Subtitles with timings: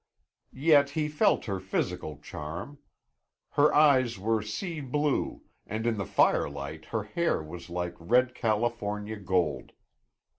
[0.55, 2.79] Yet he felt her physical charm.
[3.51, 9.17] Her eyes were sea blue, and in the firelight her hair was like red California
[9.17, 9.73] gold.